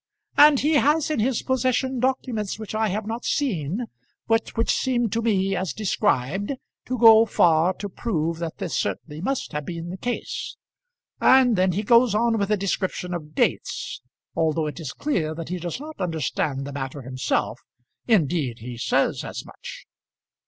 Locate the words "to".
5.11-5.21, 6.87-6.97, 7.73-7.87